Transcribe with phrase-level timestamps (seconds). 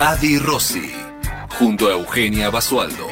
[0.00, 0.92] Adi Rossi,
[1.58, 3.08] junto a Eugenia Basualdo.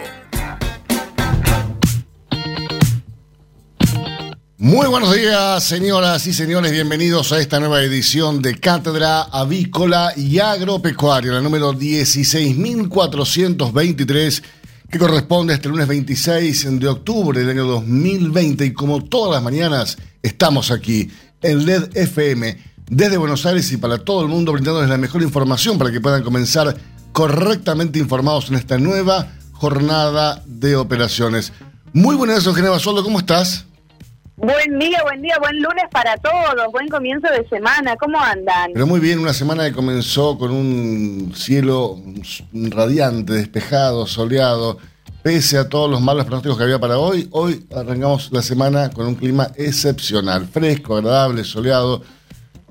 [4.56, 6.70] Muy buenos días, señoras y señores.
[6.70, 14.42] Bienvenidos a esta nueva edición de Cátedra Avícola y Agropecuaria, la número 16.423,
[14.88, 18.64] que corresponde a este lunes 26 de octubre del año 2020.
[18.64, 21.10] Y como todas las mañanas, estamos aquí
[21.42, 25.78] en LED FM desde Buenos Aires y para todo el mundo, brindándoles la mejor información
[25.78, 26.76] para que puedan comenzar
[27.12, 31.52] correctamente informados en esta nueva jornada de operaciones.
[31.92, 33.64] Muy buenas noches, Eugenia Basualdo, ¿cómo estás?
[34.36, 38.72] Buen día, buen día, buen lunes para todos, buen comienzo de semana, ¿cómo andan?
[38.74, 41.98] Pero muy bien, una semana que comenzó con un cielo
[42.52, 44.76] radiante, despejado, soleado,
[45.22, 49.06] pese a todos los malos pronósticos que había para hoy, hoy arrancamos la semana con
[49.06, 52.02] un clima excepcional, fresco, agradable, soleado,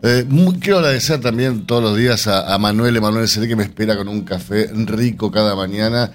[0.01, 0.25] eh,
[0.59, 4.21] quiero agradecer también todos los días a, Manuel Emanuel Seré que me espera con un
[4.21, 6.11] café rico cada mañana.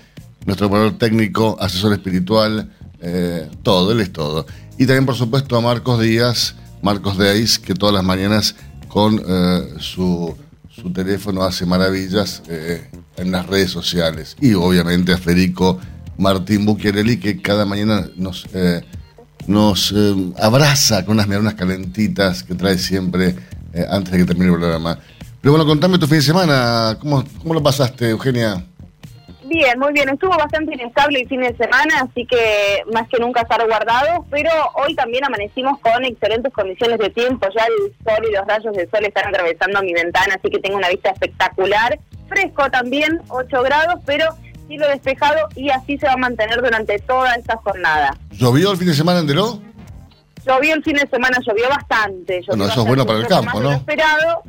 [0.47, 2.71] Nuestro operador técnico, asesor espiritual,
[3.01, 4.47] eh, todo, él es todo.
[4.79, 8.55] Y también, por supuesto, a Marcos Díaz, Marcos Deis, que todas las mañanas
[8.89, 10.35] con eh, su,
[10.71, 12.43] su, teléfono hace maravillas
[13.17, 14.37] en las redes sociales.
[14.41, 15.79] Y obviamente a Federico
[16.17, 18.47] Martín Bucchiarelli, que cada mañana nos,
[19.47, 19.95] nos
[20.39, 23.37] abraza con unas unas calentitas que trae siempre
[23.73, 24.99] eh, antes de que termine el programa.
[25.41, 28.63] Pero bueno, contame tu fin de semana, ¿cómo, cómo lo pasaste, Eugenia?
[29.51, 30.09] Bien, muy bien.
[30.09, 34.49] Estuvo bastante inestable el fin de semana, así que más que nunca estar guardado, pero
[34.75, 37.49] hoy también amanecimos con excelentes condiciones de tiempo.
[37.57, 40.77] Ya el sol y los rayos del sol están atravesando mi ventana, así que tengo
[40.77, 41.99] una vista espectacular.
[42.29, 44.27] Fresco también, 8 grados, pero
[44.69, 48.17] cielo despejado y así se va a mantener durante toda esta jornada.
[48.31, 49.61] ¿Llovió el fin de semana entero?
[50.47, 52.43] Llovió el fin de semana, llovió bastante.
[52.47, 53.73] bueno, eso es bueno para el campo, ¿no?
[53.73, 54.43] esperado,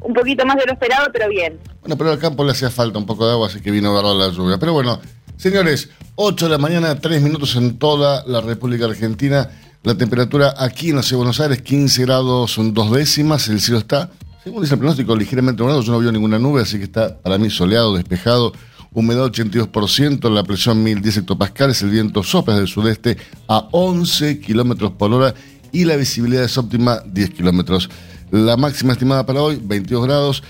[0.00, 1.58] un poquito más de lo esperado, pero bien.
[1.80, 4.14] Bueno, pero al campo le hacía falta un poco de agua, así que vino a
[4.14, 4.58] la lluvia.
[4.58, 5.00] Pero bueno,
[5.36, 9.50] señores, 8 de la mañana, 3 minutos en toda la República Argentina.
[9.82, 13.48] La temperatura aquí en la ciudad de Buenos Aires, 15 grados, son dos décimas.
[13.48, 14.10] El cielo está,
[14.44, 15.80] según dice el pronóstico, ligeramente nublado.
[15.80, 18.52] Yo no veo ninguna nube, así que está para mí soleado, despejado
[18.92, 23.16] humedad 82%, la presión 1010 hectopascales, el viento sopla del sudeste
[23.48, 25.34] a 11 kilómetros por hora
[25.72, 27.88] y la visibilidad es óptima 10 kilómetros.
[28.30, 30.42] La máxima estimada para hoy, 22 grados.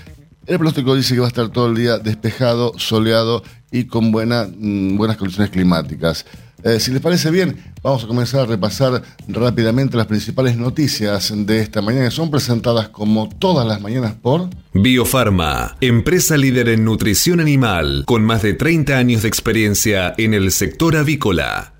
[0.45, 4.47] El pronóstico dice que va a estar todo el día despejado, soleado y con buena,
[4.47, 6.25] mm, buenas condiciones climáticas.
[6.63, 11.59] Eh, si les parece bien, vamos a comenzar a repasar rápidamente las principales noticias de
[11.59, 17.39] esta mañana que son presentadas como todas las mañanas por Biofarma, empresa líder en nutrición
[17.39, 21.70] animal con más de 30 años de experiencia en el sector avícola.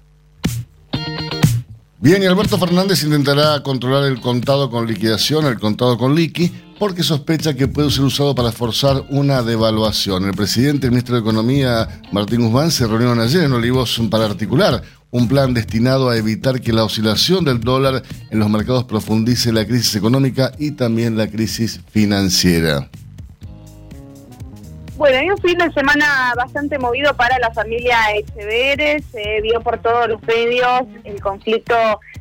[2.03, 7.03] Bien, y Alberto Fernández intentará controlar el contado con liquidación, el contado con liqui, porque
[7.03, 10.25] sospecha que puede ser usado para forzar una devaluación.
[10.25, 14.25] El presidente y el ministro de Economía, Martín Guzmán, se reunieron ayer en Olivos para
[14.25, 14.81] articular
[15.11, 18.01] un plan destinado a evitar que la oscilación del dólar
[18.31, 22.89] en los mercados profundice la crisis económica y también la crisis financiera.
[25.01, 29.03] Bueno, hay un fin de semana bastante movido para la familia Echeveres.
[29.11, 31.73] Se vio por todos los medios el conflicto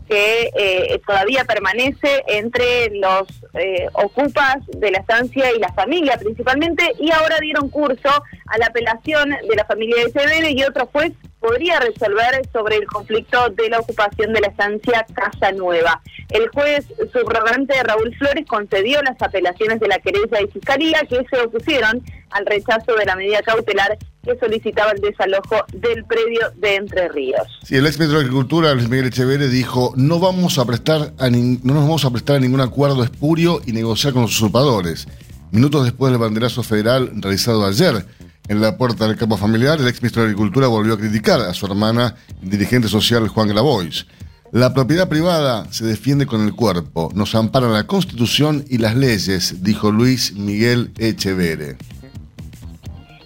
[0.08, 6.94] que eh, todavía permanece entre los eh, ocupas de la estancia y la familia principalmente.
[6.98, 8.08] Y ahora dieron curso
[8.46, 13.48] a la apelación de la familia Echeveres y otro juez podría resolver sobre el conflicto
[13.50, 16.00] de la ocupación de la estancia Casa Nueva.
[16.28, 21.40] El juez subrogante Raúl Flores concedió las apelaciones de la querella y fiscalía que se
[21.40, 27.08] opusieron al rechazo de la medida cautelar que solicitaba el desalojo del predio de Entre
[27.08, 27.48] Ríos.
[27.64, 31.30] Sí, el ex ministro de Agricultura, Luis Miguel Echeverre, dijo, no, vamos a prestar a
[31.30, 35.08] no nos vamos a prestar a ningún acuerdo espurio y negociar con los usurpadores.
[35.50, 38.04] Minutos después del banderazo federal realizado ayer,
[38.50, 41.54] en la puerta del campo familiar, el ex ministro de Agricultura volvió a criticar a
[41.54, 44.06] su hermana, dirigente social Juan Grabois.
[44.50, 49.62] La propiedad privada se defiende con el cuerpo, nos ampara la Constitución y las leyes,
[49.62, 51.76] dijo Luis Miguel Echevere.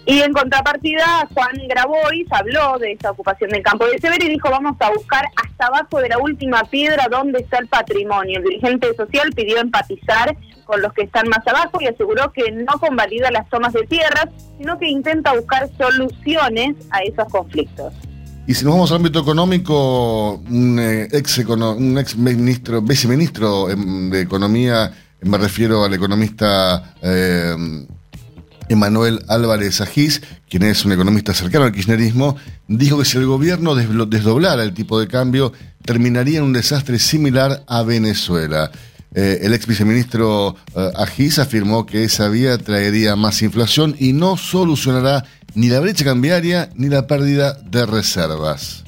[0.07, 4.51] Y en contrapartida, Juan Grabois habló de esa ocupación del campo de Severo y dijo
[4.51, 8.37] vamos a buscar hasta abajo de la última piedra dónde está el patrimonio.
[8.37, 12.73] El dirigente social pidió empatizar con los que están más abajo y aseguró que no
[12.79, 14.27] convalida las tomas de tierras,
[14.59, 17.93] sino que intenta buscar soluciones a esos conflictos.
[18.47, 24.11] Y si nos vamos al ámbito económico, un eh, ex, un ex ministro, viceministro em,
[24.11, 24.91] de Economía,
[25.21, 27.55] me refiero al economista eh,
[28.69, 32.35] Emanuel Álvarez Agís, quien es un economista cercano al kirchnerismo,
[32.67, 35.53] dijo que si el gobierno desdoblara el tipo de cambio,
[35.83, 38.71] terminaría en un desastre similar a Venezuela.
[39.13, 40.55] Eh, el ex viceministro
[40.95, 45.23] Agís afirmó que esa vía traería más inflación y no solucionará
[45.53, 48.84] ni la brecha cambiaria ni la pérdida de reservas.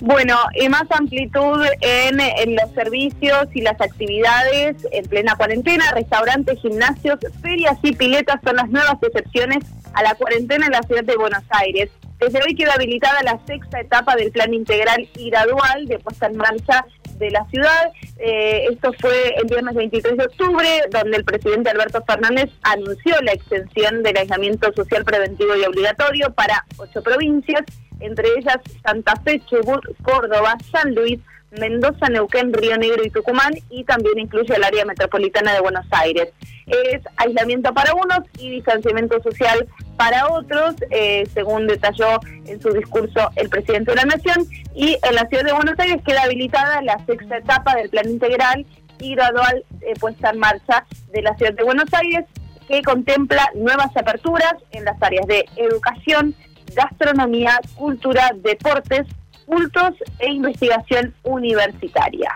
[0.00, 6.58] Bueno, y más amplitud en, en, los servicios y las actividades en plena cuarentena, restaurantes,
[6.60, 9.58] gimnasios, ferias y piletas son las nuevas excepciones
[9.92, 11.90] a la cuarentena en la ciudad de Buenos Aires.
[12.18, 16.36] Desde hoy queda habilitada la sexta etapa del plan integral y gradual de puesta en
[16.36, 16.84] marcha
[17.18, 17.92] de la ciudad.
[18.18, 23.32] Eh, esto fue el viernes 23 de octubre, donde el presidente Alberto Fernández anunció la
[23.32, 27.62] extensión del aislamiento social preventivo y obligatorio para ocho provincias,
[28.00, 31.20] entre ellas Santa Fe, Chubut, Córdoba, San Luis,
[31.58, 36.28] Mendoza, Neuquén, Río Negro y Tucumán y también incluye el área metropolitana de Buenos Aires.
[36.66, 39.66] Es aislamiento para unos y distanciamiento social
[39.96, 44.46] para otros, eh, según detalló en su discurso el presidente de la Nación.
[44.74, 48.64] Y en la ciudad de Buenos Aires queda habilitada la sexta etapa del plan integral
[49.00, 52.26] y gradual eh, puesta en marcha de la ciudad de Buenos Aires,
[52.68, 56.36] que contempla nuevas aperturas en las áreas de educación,
[56.74, 59.06] gastronomía, cultura, deportes,
[59.46, 62.32] cultos e investigación universitaria.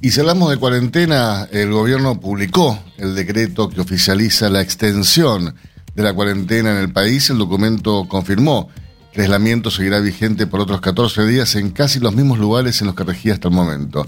[0.00, 5.54] Y si hablamos de cuarentena, el gobierno publicó el decreto que oficializa la extensión
[5.94, 7.30] de la cuarentena en el país.
[7.30, 8.68] El documento confirmó
[9.12, 12.88] que el aislamiento seguirá vigente por otros 14 días en casi los mismos lugares en
[12.88, 14.06] los que regía hasta el momento.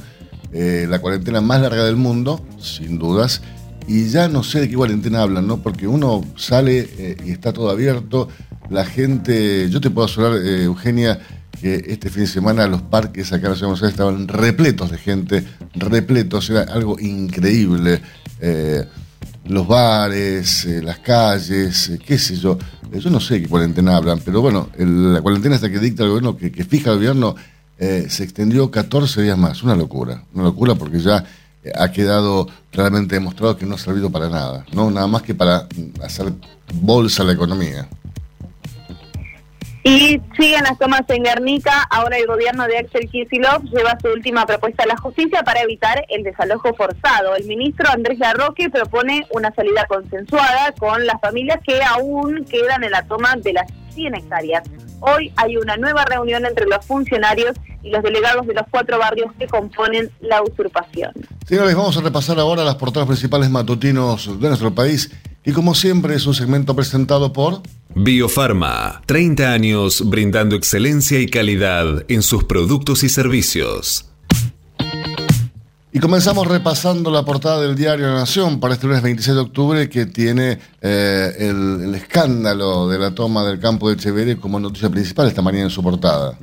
[0.52, 3.40] Eh, la cuarentena más larga del mundo, sin dudas,
[3.86, 5.58] y ya no sé de qué cuarentena hablan, ¿no?
[5.58, 8.28] Porque uno sale eh, y está todo abierto,
[8.70, 11.18] la gente, yo te puedo asegurar, eh, Eugenia,
[11.60, 14.98] que este fin de semana los parques acá en la ciudad de estaban repletos de
[14.98, 18.00] gente, repletos, era algo increíble.
[18.40, 18.84] Eh,
[19.46, 22.58] los bares, eh, las calles, qué sé yo.
[22.92, 26.36] Yo no sé qué cuarentena hablan, pero bueno, la cuarentena hasta que dicta el gobierno,
[26.36, 27.34] que, fija el gobierno,
[27.78, 29.62] se extendió 14 días más.
[29.62, 31.24] Una locura, una locura porque ya
[31.74, 34.90] ha quedado claramente demostrado que no ha servido para nada, ¿no?
[34.90, 35.66] Nada más que para
[36.02, 36.32] hacer
[36.74, 37.88] bolsa la economía.
[39.86, 41.86] Y siguen las tomas en Guernica.
[41.90, 46.04] Ahora el gobierno de Axel Kicillof lleva su última propuesta a la justicia para evitar
[46.08, 47.36] el desalojo forzado.
[47.36, 52.90] El ministro Andrés Larroque propone una salida consensuada con las familias que aún quedan en
[52.90, 54.64] la toma de las 100 hectáreas.
[54.98, 57.52] Hoy hay una nueva reunión entre los funcionarios
[57.84, 61.12] y los delegados de los cuatro barrios que componen la usurpación.
[61.46, 65.12] Señores, vamos a repasar ahora las portadas principales matutinos de nuestro país
[65.44, 67.62] y como siempre es un segmento presentado por...
[67.98, 74.12] Biofarma, 30 años brindando excelencia y calidad en sus productos y servicios.
[75.94, 79.88] Y comenzamos repasando la portada del diario La Nación para este lunes 26 de octubre
[79.88, 85.28] que tiene eh, el, escándalo de la toma del campo de Echeverri como noticia principal
[85.28, 86.38] esta mañana en su portada.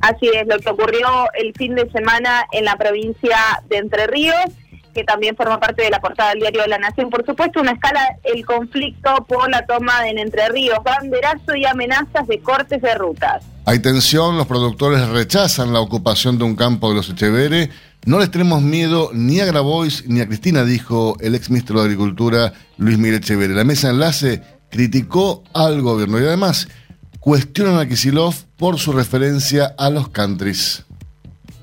[0.00, 3.36] Así es, lo que ocurrió el fin de semana en la provincia
[3.68, 4.52] de Entre Ríos
[4.96, 7.10] que también forma parte de la portada del diario de la Nación.
[7.10, 12.26] Por supuesto, una escala el conflicto por la toma en Entre Ríos, banderazo y amenazas
[12.26, 13.44] de cortes de rutas.
[13.66, 17.68] Hay tensión, los productores rechazan la ocupación de un campo de los Echeveres.
[18.06, 21.84] No les tenemos miedo ni a Grabois ni a Cristina, dijo el ex ministro de
[21.84, 23.54] Agricultura Luis Miguel Echeverre.
[23.54, 26.68] La mesa enlace criticó al gobierno y además
[27.20, 30.85] cuestionan a Kisilov por su referencia a los countries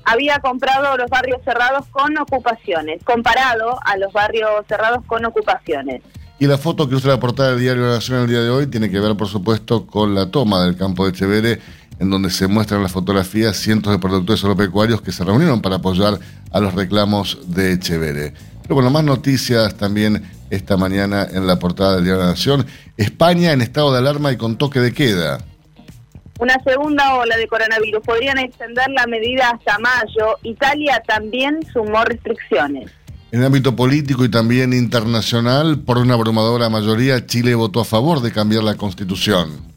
[0.04, 6.02] había comprado los barrios cerrados con ocupaciones, comparado a los barrios cerrados con ocupaciones.
[6.38, 8.90] Y la foto que usted la portada del diario Nación el día de hoy tiene
[8.90, 11.60] que ver, por supuesto, con la toma del campo de Chevere,
[11.98, 16.18] en donde se muestran las fotografías cientos de productores agropecuarios que se reunieron para apoyar
[16.50, 18.34] a los reclamos de Chevere.
[18.62, 22.66] Pero bueno, más noticias también esta mañana en la portada del diario La Nación.
[22.96, 25.38] España en estado de alarma y con toque de queda
[26.38, 28.02] una segunda ola de coronavirus.
[28.04, 30.36] Podrían extender la medida hasta mayo.
[30.42, 32.90] Italia también sumó restricciones.
[33.30, 38.20] En el ámbito político y también internacional, por una abrumadora mayoría, Chile votó a favor
[38.20, 39.74] de cambiar la constitución.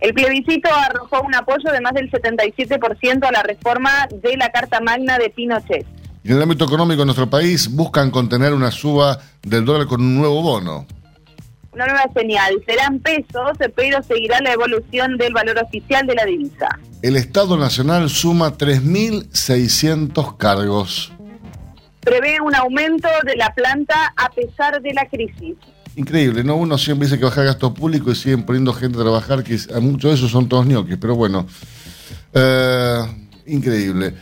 [0.00, 4.80] El plebiscito arrojó un apoyo de más del 77% a la reforma de la Carta
[4.80, 5.84] Magna de Pinochet.
[6.22, 10.00] Y en el ámbito económico de nuestro país, buscan contener una suba del dólar con
[10.00, 10.86] un nuevo bono
[11.86, 12.54] nueva señal.
[12.66, 16.68] Serán pesos, pero seguirá la evolución del valor oficial de la divisa.
[17.02, 21.12] El Estado Nacional suma 3.600 cargos.
[22.00, 25.56] prevé un aumento de la planta a pesar de la crisis.
[25.96, 26.56] Increíble, ¿no?
[26.56, 30.10] Uno siempre dice que baja gasto público y siguen poniendo gente a trabajar, que muchos
[30.10, 31.46] de esos son todos ñoquis, pero bueno.
[32.32, 33.00] Eh,
[33.46, 34.14] increíble.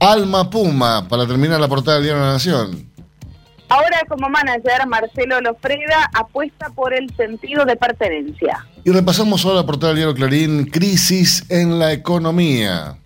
[0.00, 2.89] Alma Puma, para terminar la portada del Diario de la Nación.
[3.70, 8.66] Ahora como manager, Marcelo Lofreda apuesta por el sentido de pertenencia.
[8.84, 12.96] Y repasamos ahora la portada del diario Clarín, crisis en la economía.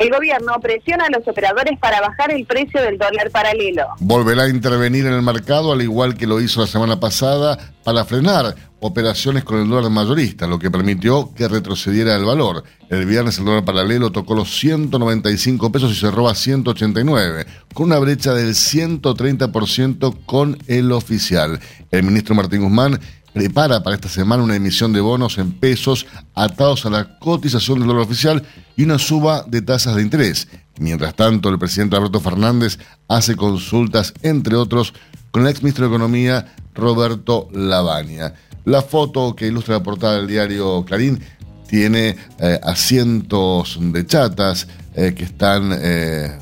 [0.00, 3.82] El gobierno presiona a los operadores para bajar el precio del dólar paralelo.
[3.98, 8.06] Volverá a intervenir en el mercado al igual que lo hizo la semana pasada para
[8.06, 12.64] frenar operaciones con el dólar mayorista, lo que permitió que retrocediera el valor.
[12.88, 17.98] El viernes el dólar paralelo tocó los 195 pesos y cerró a 189, con una
[17.98, 21.60] brecha del 130% con el oficial.
[21.90, 22.98] El ministro Martín Guzmán
[23.32, 27.88] prepara para esta semana una emisión de bonos en pesos atados a la cotización del
[27.88, 28.42] dólar oficial
[28.76, 30.48] y una suba de tasas de interés.
[30.78, 34.94] Mientras tanto, el presidente Alberto Fernández hace consultas, entre otros,
[35.30, 38.32] con el ex ministro de Economía, Roberto Lavagna.
[38.64, 41.20] La foto que ilustra la portada del diario Clarín
[41.68, 46.36] tiene eh, asientos de chatas eh, que están eh,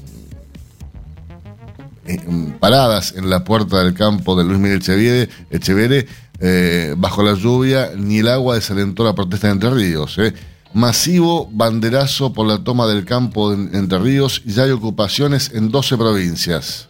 [2.58, 6.06] paradas en la puerta del campo de Luis Miguel Echeverre
[6.40, 10.18] eh, bajo la lluvia, ni el agua desalentó la protesta de Entre Ríos.
[10.18, 10.32] Eh.
[10.74, 15.70] Masivo banderazo por la toma del campo de Entre Ríos y ya hay ocupaciones en
[15.70, 16.88] 12 provincias.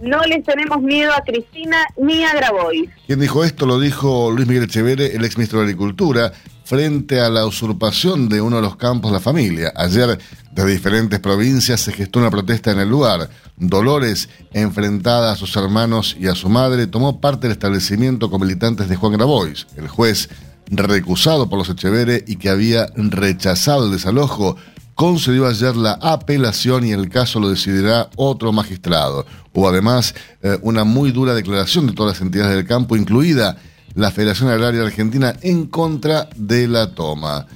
[0.00, 2.90] No les tenemos miedo a Cristina ni a Grabois.
[3.06, 6.32] Quien dijo esto lo dijo Luis Miguel Echeverre, el ex ministro de Agricultura,
[6.64, 9.72] frente a la usurpación de uno de los campos de la familia.
[9.76, 10.18] Ayer,
[10.54, 13.28] de diferentes provincias, se gestó una protesta en el lugar.
[13.56, 18.88] Dolores, enfrentada a sus hermanos y a su madre, tomó parte del establecimiento con militantes
[18.88, 19.66] de Juan Grabois.
[19.76, 20.28] El juez,
[20.68, 24.56] recusado por los Echeverre y que había rechazado el desalojo,
[24.94, 29.26] concedió ayer la apelación y el caso lo decidirá otro magistrado.
[29.52, 33.56] Hubo además eh, una muy dura declaración de todas las entidades del campo, incluida
[33.94, 37.46] la Federación Agraria Argentina en contra de la toma.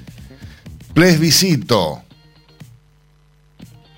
[0.95, 2.02] Plebiscito.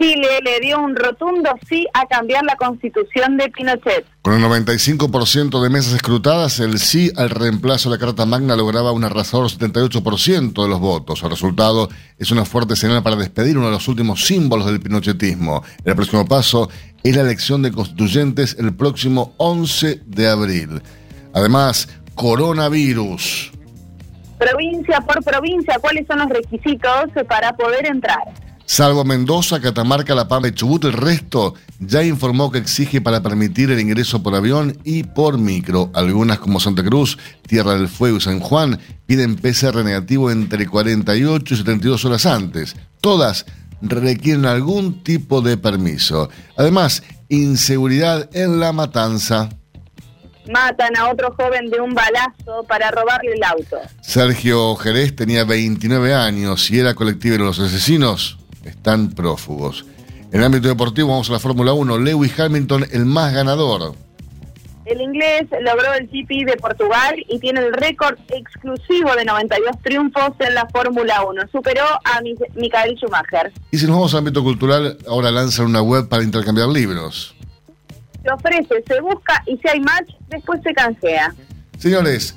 [0.00, 4.06] Chile le dio un rotundo sí a cambiar la constitución de Pinochet.
[4.22, 8.92] Con el 95% de mesas escrutadas, el sí al reemplazo de la Carta Magna lograba
[8.92, 11.22] un arrasador 78% de los votos.
[11.22, 15.62] El resultado es una fuerte señal para despedir uno de los últimos símbolos del pinochetismo.
[15.84, 16.70] El próximo paso
[17.02, 20.80] es la elección de constituyentes el próximo 11 de abril.
[21.34, 23.52] Además, coronavirus.
[24.38, 28.49] Provincia por provincia, ¿cuáles son los requisitos para poder entrar?
[28.72, 33.72] Salvo Mendoza, Catamarca, La Pampa y Chubut, el resto ya informó que exige para permitir
[33.72, 35.90] el ingreso por avión y por micro.
[35.92, 41.52] Algunas como Santa Cruz, Tierra del Fuego y San Juan piden PCR negativo entre 48
[41.52, 42.76] y 72 horas antes.
[43.00, 43.44] Todas
[43.82, 46.30] requieren algún tipo de permiso.
[46.56, 49.48] Además, inseguridad en la matanza
[50.48, 53.78] matan a otro joven de un balazo para robarle el auto.
[54.00, 59.86] Sergio Jerez tenía 29 años y era colectivo de los asesinos están prófugos.
[60.32, 61.98] En el ámbito deportivo vamos a la Fórmula 1.
[61.98, 63.94] Lewis Hamilton, el más ganador.
[64.84, 70.32] El inglés logró el GP de Portugal y tiene el récord exclusivo de 92 triunfos
[70.40, 71.42] en la Fórmula 1.
[71.52, 72.20] Superó a
[72.54, 73.52] Michael Schumacher.
[73.70, 77.34] Y si nos vamos al ámbito cultural, ahora lanzan una web para intercambiar libros
[78.22, 81.34] se ofrece, se busca y si hay match, después se canjea.
[81.78, 82.36] Señores,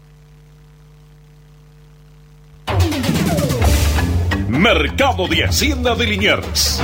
[4.49, 6.81] Mercado de Hacienda de Liniers.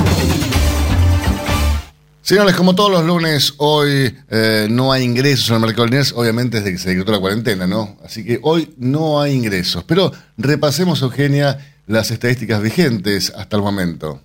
[2.22, 6.12] Señores, como todos los lunes, hoy eh, no hay ingresos en el mercado de Liniers,
[6.12, 7.96] obviamente desde que se decretó la cuarentena, ¿no?
[8.04, 9.84] Así que hoy no hay ingresos.
[9.84, 14.20] Pero repasemos, Eugenia, las estadísticas vigentes hasta el momento.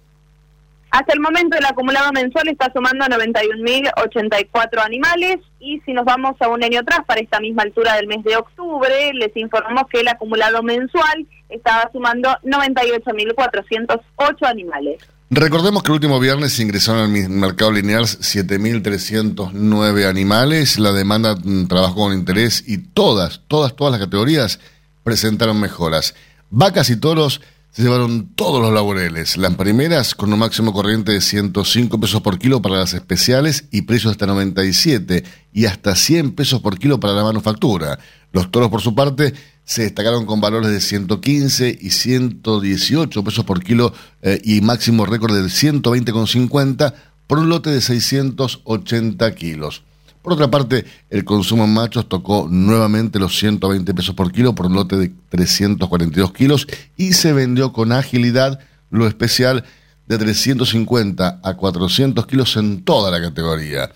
[0.92, 6.48] Hasta el momento el acumulado mensual está sumando 91.084 animales y si nos vamos a
[6.48, 10.08] un año atrás para esta misma altura del mes de octubre, les informamos que el
[10.08, 15.00] acumulado mensual estaba sumando 98.408 animales.
[15.32, 21.96] Recordemos que el último viernes ingresaron al mercado lineal 7.309 animales, la demanda mm, trabajó
[21.96, 24.60] con interés y todas, todas, todas las categorías
[25.04, 26.14] presentaron mejoras.
[26.52, 27.42] Vacas y toros
[27.72, 29.36] se llevaron todos los laureles.
[29.36, 33.82] Las primeras con un máximo corriente de 105 pesos por kilo para las especiales y
[33.82, 37.98] precios hasta 97 y hasta 100 pesos por kilo para la manufactura.
[38.32, 39.34] Los toros, por su parte,
[39.66, 45.36] se destacaron con valores de 115 y 118 pesos por kilo eh, y máximo récord
[45.36, 46.94] de 120,50
[47.28, 49.84] por un lote de 680 kilos.
[50.22, 54.68] Por otra parte, el consumo en machos tocó nuevamente los 120 pesos por kilo por
[54.68, 56.68] un lote de 342 kilos
[56.98, 59.64] y se vendió con agilidad lo especial
[60.08, 63.92] de 350 a 400 kilos en toda la categoría.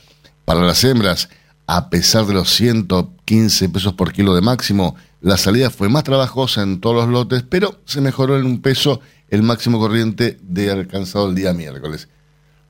[0.45, 1.29] Para las hembras,
[1.71, 6.63] a pesar de los 115 pesos por kilo de máximo, la salida fue más trabajosa
[6.63, 11.29] en todos los lotes, pero se mejoró en un peso el máximo corriente de alcanzado
[11.29, 12.07] el día miércoles.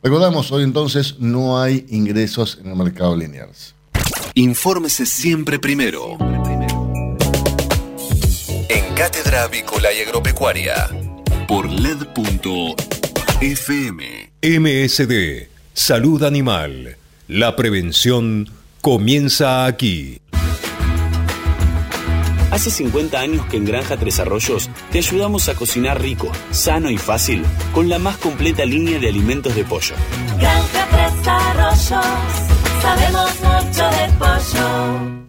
[0.03, 3.51] Recordamos, hoy entonces no hay ingresos en el mercado lineal.
[4.33, 6.17] Infórmese siempre primero.
[8.67, 10.89] En Cátedra Avícola y Agropecuaria.
[11.47, 12.75] Por LED.fm.
[14.41, 15.47] MSD.
[15.73, 16.97] Salud Animal.
[17.29, 20.21] La prevención comienza aquí.
[22.51, 26.97] Hace 50 años que en Granja Tres Arroyos te ayudamos a cocinar rico, sano y
[26.97, 29.95] fácil con la más completa línea de alimentos de pollo.
[30.39, 32.05] Granja Tres Arroyos,
[32.81, 35.28] sabemos mucho de pollo.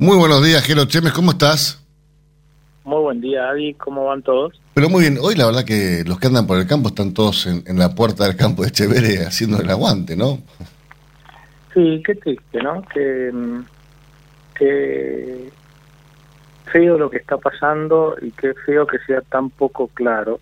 [0.00, 1.84] Muy buenos días, Gelo Chemes, ¿cómo estás?
[2.84, 4.54] Muy buen día, Avi, ¿cómo van todos?
[4.72, 7.46] Pero muy bien, hoy la verdad que los que andan por el campo están todos
[7.46, 10.38] en, en la puerta del campo de Chevere haciendo el aguante, ¿no?
[11.74, 12.82] Sí, qué triste, ¿no?
[12.82, 13.64] Que, mm,
[14.54, 15.50] que
[16.66, 20.38] feo lo que está pasando y qué feo que sea tan poco claro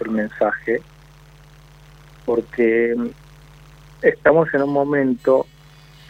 [0.00, 0.82] el mensaje,
[2.26, 3.06] porque mm,
[4.02, 5.46] estamos en un momento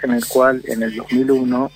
[0.03, 1.71] en el cual en el 2001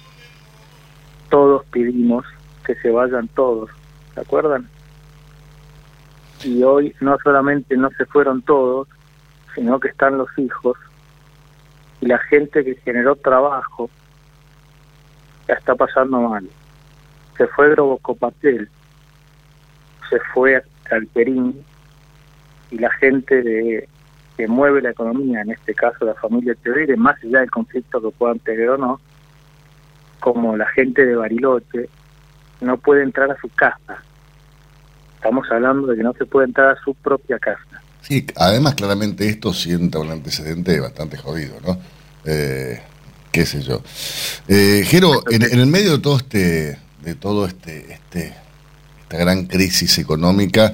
[1.28, 2.24] todos pedimos
[2.64, 3.70] que se vayan todos,
[4.14, 4.68] ¿se acuerdan?
[6.44, 8.88] Y hoy no solamente no se fueron todos,
[9.54, 10.76] sino que están los hijos
[12.00, 13.90] y la gente que generó trabajo
[15.48, 16.48] ya está pasando mal.
[17.36, 18.68] Se fue Grobocopatel,
[20.10, 21.64] se fue Calperín
[22.70, 23.88] y la gente de
[24.36, 28.10] que mueve la economía, en este caso la familia Teodire, más allá del conflicto que
[28.10, 29.00] puedan tener o no,
[30.26, 31.88] como la gente de Bariloche,
[32.60, 34.02] no puede entrar a su casa.
[35.14, 37.80] Estamos hablando de que no se puede entrar a su propia casa.
[38.00, 41.78] Sí, además claramente esto sienta un antecedente bastante jodido, ¿no?
[42.24, 42.80] Eh,
[43.30, 43.80] qué sé yo.
[44.48, 48.34] Eh, Jero, en, el medio de todo este, de todo este, este,
[49.02, 50.72] esta gran crisis económica,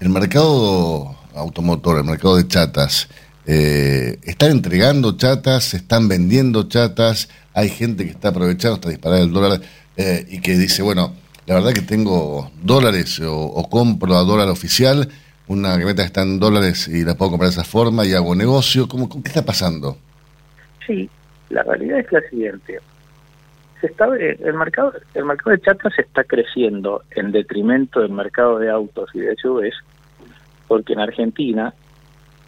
[0.00, 3.10] el mercado automotor, el mercado de chatas,
[3.44, 9.32] eh, están entregando chatas, están vendiendo chatas, hay gente que está aprovechando hasta disparar el
[9.32, 9.60] dólar
[9.96, 11.14] eh, y que dice, bueno,
[11.46, 15.08] la verdad que tengo dólares o, compro a dólar oficial,
[15.48, 18.86] una camioneta está en dólares y la puedo comprar de esa forma y hago negocio.
[18.86, 19.96] ¿Cómo, ¿Qué está pasando?
[20.86, 21.10] Sí,
[21.48, 22.78] la realidad es la siguiente.
[23.80, 28.70] Se está, el mercado el mercado de chatas está creciendo en detrimento del mercado de
[28.70, 29.74] autos y de SUVs,
[30.68, 31.74] porque en Argentina,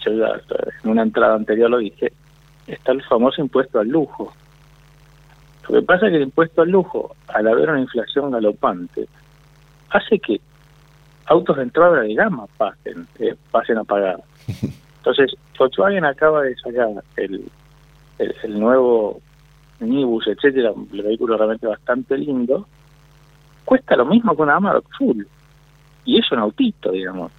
[0.05, 0.41] yo ya
[0.85, 2.13] en una entrada anterior lo dije,
[2.67, 4.33] está el famoso impuesto al lujo
[5.69, 9.07] Lo que pasa es que el impuesto al lujo, al haber una inflación galopante,
[9.91, 10.41] hace que
[11.27, 14.23] autos de entrada de gama pasen, eh, pasen a pagar.
[14.99, 17.45] Entonces, Volkswagen acaba de sacar el,
[18.19, 19.21] el, el nuevo
[19.81, 22.67] Nibus, etcétera, un vehículo realmente bastante lindo,
[23.65, 25.23] cuesta lo mismo que una Amarok Full.
[26.05, 27.31] Y es un autito, digamos.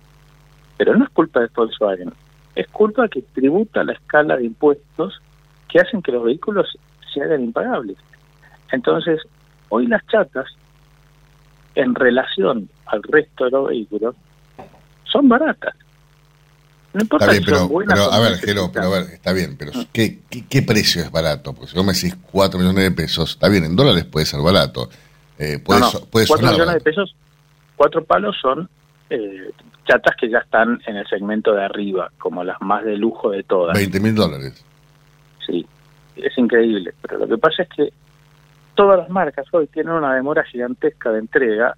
[0.77, 2.13] Pero no es culpa de Volkswagen,
[2.55, 5.21] es culpa que tributa la escala de impuestos
[5.67, 6.77] que hacen que los vehículos
[7.13, 7.97] se hagan impagables.
[8.71, 9.19] Entonces,
[9.69, 10.45] hoy las chatas,
[11.75, 14.15] en relación al resto de los vehículos,
[15.03, 15.75] son baratas.
[16.93, 19.13] No importa Está bien, si son pero, buenas pero a ver, Jero, pero a ver,
[19.13, 21.53] está bien, pero ¿qué, qué, qué precio es barato?
[21.53, 24.41] Porque si vos me decís 4 millones de pesos, está bien, en dólares puede ser
[24.41, 24.89] barato.
[25.39, 26.83] Eh, puede, No, no, puede cuatro sonar millones barato.
[26.83, 27.15] de pesos,
[27.75, 28.69] cuatro palos son
[29.09, 29.49] eh,
[29.87, 33.41] chatas que ya están en el segmento de arriba, como las más de lujo de
[33.43, 33.75] todas.
[33.75, 34.63] 20 mil dólares.
[35.47, 35.65] Sí,
[36.15, 36.93] es increíble.
[37.01, 37.93] Pero lo que pasa es que
[38.75, 41.75] todas las marcas hoy tienen una demora gigantesca de entrega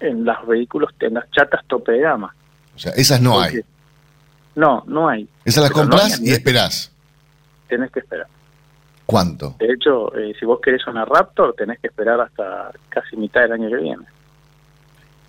[0.00, 2.34] en los vehículos, en las chatas tope de gama.
[2.74, 3.60] O sea, esas no hay.
[4.54, 5.28] No, no hay.
[5.44, 6.92] Esas las no compras y esperás.
[7.68, 8.26] Tenés que esperar.
[9.06, 9.56] ¿Cuánto?
[9.58, 13.52] De hecho, eh, si vos querés una Raptor, tenés que esperar hasta casi mitad del
[13.52, 14.04] año que viene.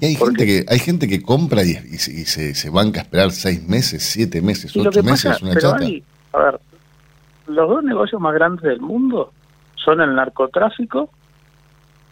[0.02, 3.00] Y hay gente que hay gente que compra y, y se, y se- se banca
[3.02, 5.84] a esperar 6 meses, 7 meses, Y lo 8 que meses pasa, una pero chata.
[5.86, 6.60] hay, a ver,
[7.50, 9.32] los dos negocios más grandes del mundo
[9.76, 11.10] son el narcotráfico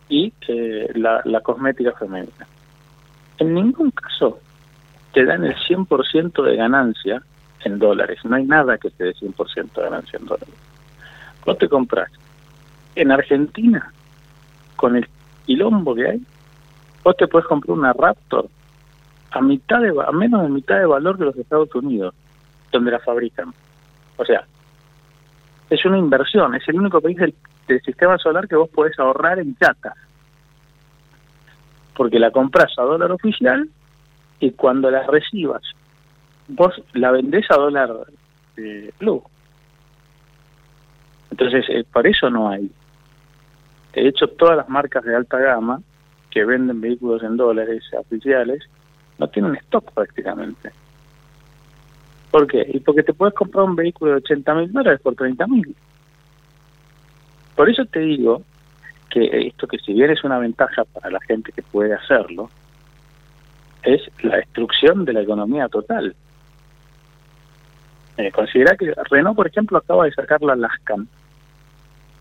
[0.10, 2.48] y eh, la, cosmética femenina.
[3.38, 4.40] En ningún caso
[5.14, 7.22] te dan el 100% de ganancia
[7.64, 8.20] en dólares.
[8.24, 10.56] No hay nada que te dé 100% de ganancia en dólares.
[11.46, 12.10] Vos te compras
[12.96, 13.92] en Argentina,
[14.76, 15.08] con el
[15.46, 16.22] quilombo que hay,
[17.04, 18.50] vos te puedes comprar una Raptor
[19.32, 22.16] a mitad de, a menos de mitad de valor que los Estados Unidos,
[22.72, 23.54] donde la fabrican.
[24.18, 24.46] O sea,
[25.70, 27.34] es una inversión, es el único país del,
[27.84, 29.96] sistema solar que vos podés ahorrar en chatas.
[31.96, 33.68] Porque la compras a dólar oficial
[34.40, 35.64] y cuando la recibas,
[36.48, 37.90] vos la vendés a dólar
[38.56, 39.22] eh, blue.
[41.32, 42.72] Entonces, eh, por eso no hay.
[43.94, 45.82] De hecho, todas las marcas de alta gama
[46.30, 48.64] que venden vehículos en dólares oficiales
[49.18, 50.72] no tienen stock prácticamente.
[52.32, 52.66] ¿Por qué?
[52.74, 55.76] Y porque te puedes comprar un vehículo de 80 mil dólares por 30 mil.
[57.56, 58.44] Por eso te digo
[59.10, 62.50] que esto que si bien es una ventaja para la gente que puede hacerlo,
[63.84, 66.16] es la destrucción de la economía total.
[68.18, 71.08] Eh, considera que Renault, por ejemplo, acaba de sacar la Lascan.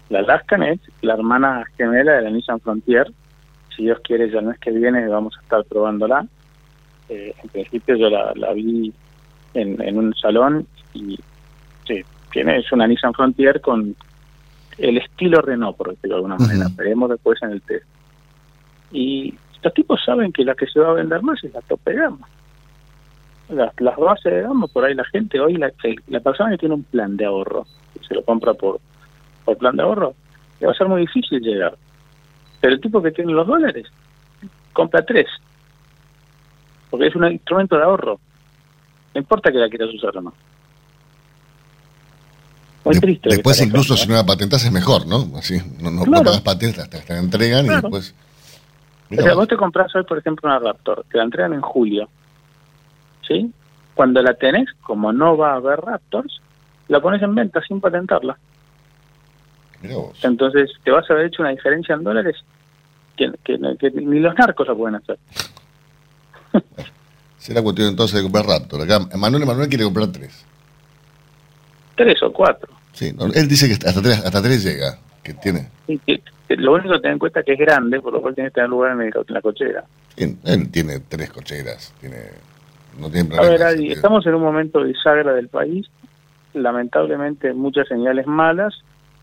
[0.08, 3.10] La Lascan es la hermana gemela de la Nissan Frontier.
[3.74, 6.26] Si Dios quiere, ya el mes que viene vamos a estar probándola.
[7.08, 8.92] Eh, en principio yo la, la vi
[9.54, 11.18] en, en un salón y
[11.86, 13.94] sí, tiene, es una Nissan Frontier con
[14.78, 16.66] el estilo Renault, por decirlo de alguna manera.
[16.76, 17.86] Veremos después en el test.
[18.92, 21.94] Y estos tipos saben que la que se va a vender más es la tope
[21.94, 22.28] gama.
[23.48, 25.72] Las, las bases de gama, por ahí la gente, hoy la,
[26.08, 28.80] la persona que tiene un plan de ahorro, que se lo compra por,
[29.44, 30.14] por plan de ahorro,
[30.60, 31.76] le va a ser muy difícil llegar.
[32.60, 33.86] Pero el tipo que tiene los dólares,
[34.72, 35.28] compra tres.
[36.90, 38.20] Porque es un instrumento de ahorro.
[39.16, 40.34] No importa que la quieras usar o no.
[42.84, 43.30] Muy triste.
[43.30, 45.30] Después incluso si no la patentas es mejor, ¿no?
[45.38, 46.24] Así, no, no, no Claro.
[46.24, 48.14] pagas patentes hasta te la entregan y después...
[49.10, 52.10] O sea, vos te compras hoy, por ejemplo, una Raptor, te la entregan en julio,
[53.26, 53.50] ¿sí?
[53.94, 56.42] Cuando la tenés, como no va a haber Raptors,
[56.88, 58.36] la pones en venta sin patentarla.
[60.22, 62.36] Entonces, te vas a haber hecho una diferencia en dólares
[63.16, 65.18] que, que- que ni los narcos la pueden hacer.
[67.46, 68.82] Será cuestión entonces de comprar Raptor.
[68.82, 70.44] Acá Manuel Manuel quiere comprar tres.
[71.94, 72.68] Tres o cuatro.
[72.92, 75.68] Sí, no, él dice que hasta tres, hasta tres llega, que tiene.
[75.86, 76.20] Que-
[76.56, 78.54] lo único que tener en cuenta es que es grande, por lo cual tiene que
[78.54, 79.84] tener lugar en, el- en la cochera.
[80.16, 82.16] Él, él tiene tres cocheras, tiene,
[82.98, 85.86] no tiene A ver, Adi, estamos en un momento bisagra del país.
[86.54, 88.74] Lamentablemente, muchas señales malas.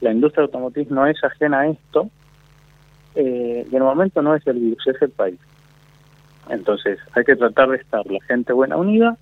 [0.02, 2.10] La industria automotriz no es ajena a esto.
[3.16, 5.40] Eh, y en el momento no es el virus, es el país.
[6.50, 9.18] Entonces, hay que tratar de estar la gente buena unida,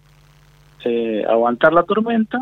[0.84, 2.40] eh, aguantar la tormenta,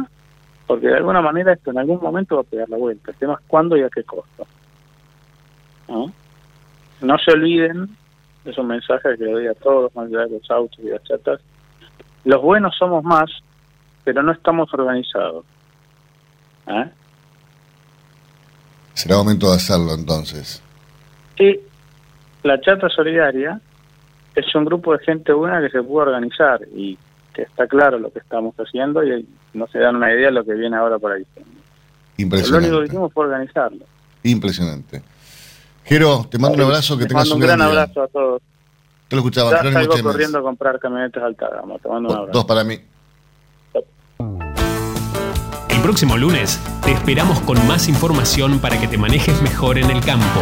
[0.68, 3.12] porque de alguna manera esto en algún momento va a pegar la vuelta.
[3.12, 4.48] El tema es cuándo y a qué costo.
[5.88, 6.12] ¿No?
[7.02, 7.90] No se olviden,
[8.46, 11.04] es un mensaje que le doy a todos, más allá de los autos y las
[11.04, 11.42] chatas,
[12.26, 13.30] los buenos somos más,
[14.04, 15.46] pero no estamos organizados.
[16.68, 16.90] ¿Eh?
[18.94, 20.62] Será momento de hacerlo entonces.
[21.38, 21.60] Y
[22.44, 23.60] la chata solidaria
[24.40, 26.98] es un grupo de gente buena que se pudo organizar y
[27.34, 30.44] que está claro lo que estamos haciendo y no se dan una idea de lo
[30.44, 31.44] que viene ahora para diciembre.
[31.54, 31.62] Lo único
[32.18, 32.86] que Impresionante.
[32.86, 33.86] hicimos fue organizarlo.
[34.24, 35.02] Impresionante.
[35.86, 37.68] Jero, te mando un abrazo, que tengas mando un un gran día.
[37.68, 38.42] abrazo a todos.
[39.08, 40.12] Te lo escuchaba, Ya salgo Chemes.
[40.12, 41.76] corriendo a comprar camionetas alta gama.
[41.82, 42.32] Te mando un abrazo.
[42.34, 42.78] Dos para mí.
[45.70, 50.02] El próximo lunes te esperamos con más información para que te manejes mejor en el
[50.04, 50.42] campo.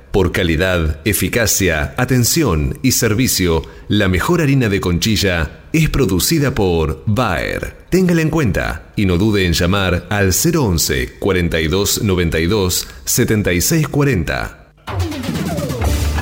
[0.11, 7.85] Por calidad, eficacia, atención y servicio, la mejor harina de conchilla es producida por Bayer.
[7.89, 14.73] Téngala en cuenta y no dude en llamar al 011 42 92 76 40.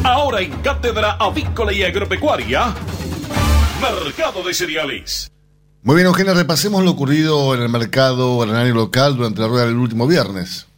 [0.03, 2.75] Ahora en Cátedra Avícola y Agropecuaria,
[3.81, 5.31] Mercado de Cereales.
[5.81, 9.77] Muy bien, Eugenia, repasemos lo ocurrido en el mercado granario local durante la rueda del
[9.77, 10.68] último viernes.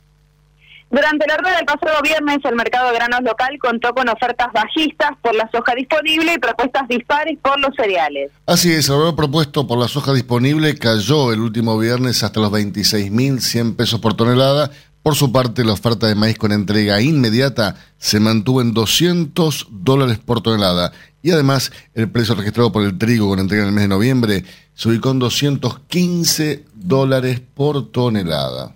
[0.91, 5.11] Durante la rueda del pasado viernes, el mercado de granos local contó con ofertas bajistas
[5.21, 8.29] por la soja disponible y propuestas dispares por los cereales.
[8.45, 12.51] Así es, el valor propuesto por la soja disponible cayó el último viernes hasta los
[12.51, 14.69] 26.100 pesos por tonelada.
[15.01, 20.19] Por su parte, la oferta de maíz con entrega inmediata se mantuvo en 200 dólares
[20.19, 20.91] por tonelada.
[21.23, 24.43] Y además, el precio registrado por el trigo con entrega en el mes de noviembre
[24.75, 28.75] se ubicó en 215 dólares por tonelada.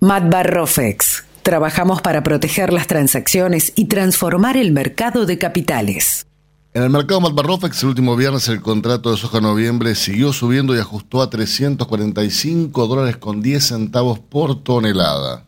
[0.00, 1.24] Matbarrofex.
[1.50, 6.28] Trabajamos para proteger las transacciones y transformar el mercado de capitales.
[6.74, 10.78] En el mercado Matbarrofex, el último viernes, el contrato de soja noviembre siguió subiendo y
[10.78, 15.42] ajustó a 345 dólares con 10 centavos por tonelada.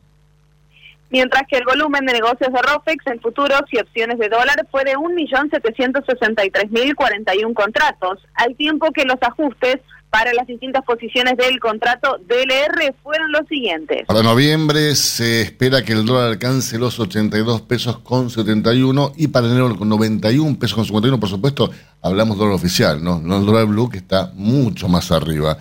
[1.11, 4.83] Mientras que el volumen de negocios de ROFEX en futuros y opciones de dólar fue
[4.83, 9.77] de 1.763.041 contratos, al tiempo que los ajustes
[10.13, 14.05] para las distintas posiciones del contrato DLR fueron los siguientes.
[14.07, 19.47] Para noviembre se espera que el dólar alcance los 82 pesos con 71 y para
[19.47, 21.71] enero con 91 pesos con 51, por supuesto,
[22.03, 23.21] hablamos dólar oficial, ¿no?
[23.21, 25.57] No el dólar blue que está mucho más arriba.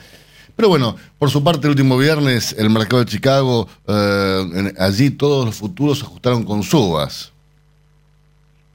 [0.58, 5.46] Pero bueno, por su parte, el último viernes, el mercado de Chicago, eh, allí todos
[5.46, 7.32] los futuros se ajustaron con subas.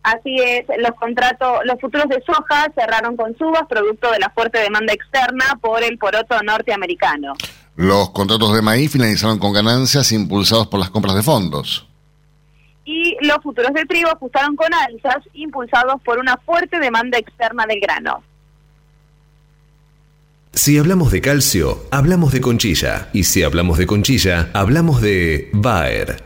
[0.07, 4.61] Así es, los contratos, los futuros de soja cerraron con subas producto de la fuerte
[4.61, 7.33] demanda externa por el poroto norteamericano.
[7.75, 11.89] Los contratos de maíz finalizaron con ganancias impulsados por las compras de fondos.
[12.85, 17.81] Y los futuros de trigo ajustaron con alzas impulsados por una fuerte demanda externa del
[17.81, 18.23] grano.
[20.53, 23.09] Si hablamos de calcio, hablamos de conchilla.
[23.13, 26.26] Y si hablamos de conchilla, hablamos de Bayer.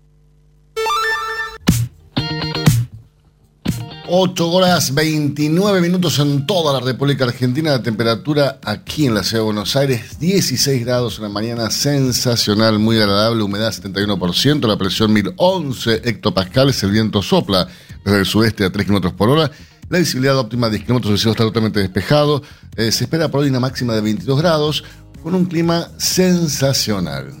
[4.13, 7.71] 8 horas 29 minutos en toda la República Argentina.
[7.71, 12.77] La temperatura aquí en la ciudad de Buenos Aires, 16 grados en la mañana, sensacional,
[12.77, 17.69] muy agradable, humedad 71%, la presión 1011 hectopascales, el viento sopla
[18.03, 19.49] desde el sudeste a 3 kilómetros por hora.
[19.87, 22.43] La visibilidad óptima de 10 kilómetros, el cielo está totalmente despejado.
[22.75, 24.83] Eh, se espera por hoy una máxima de 22 grados,
[25.23, 27.40] con un clima sensacional.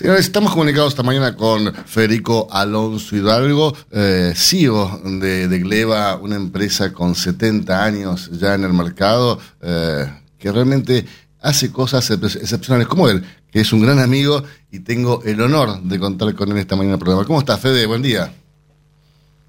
[0.00, 6.36] Señores, estamos comunicados esta mañana con Federico Alonso Hidalgo, eh, CEO de, de, Gleba, una
[6.36, 10.06] empresa con 70 años ya en el mercado, eh,
[10.38, 11.04] que realmente
[11.42, 15.98] hace cosas excepcionales como él, que es un gran amigo y tengo el honor de
[15.98, 17.26] contar con él esta mañana en el programa.
[17.26, 17.84] ¿Cómo estás, Fede?
[17.84, 18.32] Buen día.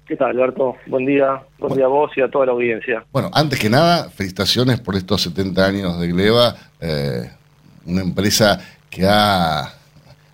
[0.04, 0.76] ¿Qué tal, Alberto?
[0.86, 1.42] Buen día.
[1.58, 3.02] Buen día a vos y a toda la audiencia.
[3.10, 7.30] Bueno, antes que nada, felicitaciones por estos 70 años de Gleba, eh,
[7.86, 8.60] una empresa
[8.90, 9.76] que ha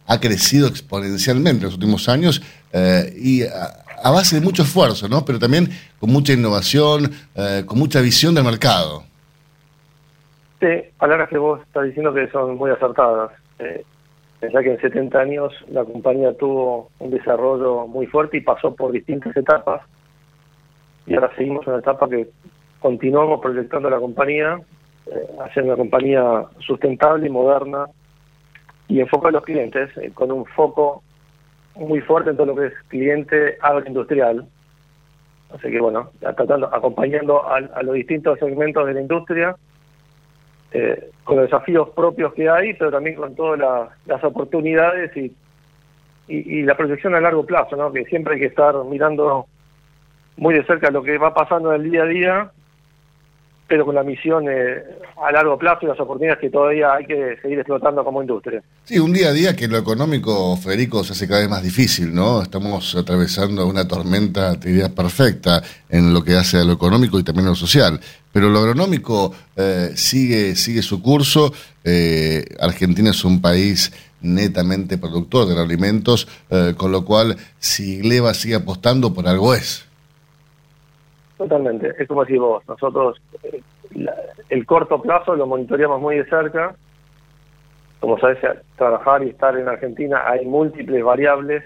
[0.08, 2.42] ha crecido exponencialmente en los últimos años
[2.72, 5.24] eh, y a, base de mucho esfuerzo, ¿no?
[5.24, 5.68] Pero también
[6.00, 9.02] con mucha innovación, eh, con mucha visión del mercado.
[10.60, 10.66] Sí,
[10.98, 13.30] palabras que vos estás diciendo que son muy acertadas.
[13.58, 13.84] Eh,
[14.40, 18.92] pensá que en 70 años la compañía tuvo un desarrollo muy fuerte y pasó por
[18.92, 19.82] distintas etapas.
[21.06, 22.28] Y ahora seguimos en una etapa que
[22.80, 24.58] continuamos proyectando la compañía
[25.06, 27.86] eh, hacer una compañía sustentable y moderna
[28.88, 31.02] y enfoca a los clientes eh, con un foco
[31.76, 34.46] muy fuerte en todo lo que es cliente agroindustrial.
[35.54, 39.56] Así que bueno, tratando, acompañando a, los distintos segmentos de la industria,
[40.72, 45.34] eh, con los desafíos propios que hay, pero también con todas las oportunidades y,
[46.26, 47.90] y, la proyección a largo plazo, ¿no?
[47.90, 49.46] que siempre hay que estar mirando
[50.36, 52.52] muy de cerca lo que va pasando en el día a día
[53.68, 54.82] pero con la misión eh,
[55.22, 58.62] a largo plazo y las oportunidades que todavía hay que seguir explotando como industria.
[58.84, 62.14] Sí, un día a día que lo económico, Federico, se hace cada vez más difícil,
[62.14, 62.40] ¿no?
[62.40, 67.22] Estamos atravesando una tormenta, te diría, perfecta en lo que hace a lo económico y
[67.22, 68.00] también a lo social.
[68.32, 71.52] Pero lo agronómico eh, sigue, sigue su curso.
[71.84, 76.26] Eh, Argentina es un país netamente productor de alimentos,
[76.76, 79.87] con lo cual si Gleba sigue apostando, por algo es.
[81.38, 83.62] Totalmente, es como decís vos, nosotros eh,
[84.48, 86.74] el corto plazo lo monitoreamos muy de cerca,
[88.00, 88.38] como sabes,
[88.76, 91.64] trabajar y estar en Argentina hay múltiples variables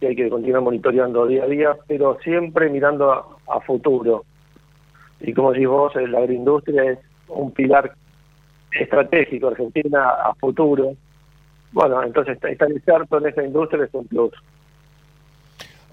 [0.00, 4.24] que hay que continuar monitoreando día a día, pero siempre mirando a, futuro.
[5.20, 6.98] Y como decís vos, la agroindustria es
[7.28, 7.92] un pilar
[8.72, 10.94] estratégico Argentina a futuro.
[11.70, 14.32] Bueno, entonces estar inserto en esa industria es un plus.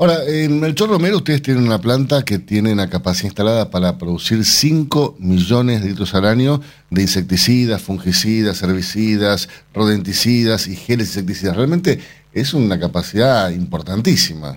[0.02, 4.46] Ahora, en Melchor Romero ustedes tienen una planta que tiene una capacidad instalada para producir
[4.46, 11.58] 5 millones de litros al año de insecticidas, fungicidas, herbicidas, rodenticidas y geles insecticidas.
[11.58, 12.00] Realmente
[12.32, 14.54] es una capacidad importantísima.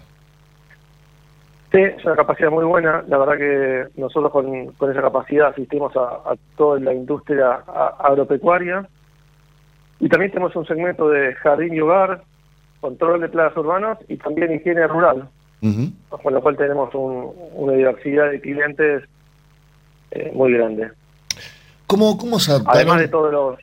[1.72, 3.02] Sí, es una capacidad muy buena.
[3.08, 7.64] La verdad que nosotros con, esa capacidad asistimos a, toda la industria
[7.98, 8.86] agropecuaria.
[9.98, 12.22] Y también tenemos un segmento de jardín y hogar,
[12.82, 15.28] control de plagas urbanas y también higiene rural,
[16.10, 19.04] con lo cual tenemos una diversidad de clientes
[20.10, 20.90] eh, muy grande.
[21.86, 23.58] ¿Cómo, cómo se Además de todos los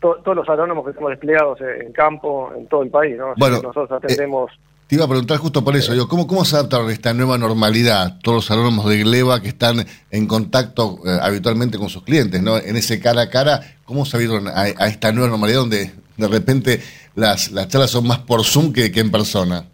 [0.00, 3.34] todos los agrónomos que estamos desplegados en campo, en todo el país, ¿no?
[3.36, 4.50] Bueno, nosotros atendemos...
[4.52, 7.12] Eh, te iba a preguntar justo por eso, yo, ¿cómo, ¿cómo se adaptaron a esta
[7.12, 12.04] nueva normalidad todos los agrónomos de Gleba que están en contacto eh, habitualmente con sus
[12.04, 12.56] clientes, ¿no?
[12.56, 16.28] En ese cara a cara, ¿cómo se vieron a, a esta nueva normalidad donde de
[16.28, 16.80] repente
[17.18, 19.64] las, las charlas son más por Zoom que, en persona.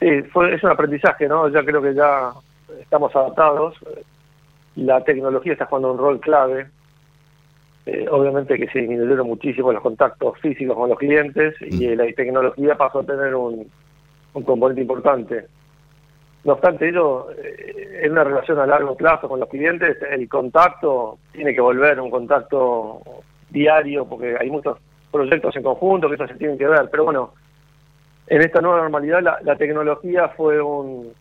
[0.00, 1.48] Sí, fue, es un aprendizaje, ¿no?
[1.48, 2.32] Ya creo que ya
[2.80, 3.76] estamos adaptados.
[4.74, 6.66] La tecnología está jugando un rol clave.
[7.86, 11.98] Eh, obviamente que se disminuyeron muchísimo los contactos físicos con los clientes y mm.
[11.98, 13.70] la tecnología pasó a tener un,
[14.32, 15.46] un componente importante.
[16.44, 21.18] No obstante ello, eh, en una relación a largo plazo con los clientes, el contacto
[21.32, 23.02] tiene que volver un contacto
[23.50, 24.78] diario, porque hay muchos
[25.14, 27.32] proyectos en conjunto que eso se tienen que ver, pero bueno,
[28.26, 31.12] en esta nueva normalidad la, tecnología fue un,